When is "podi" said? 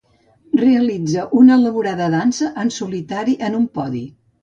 3.81-4.07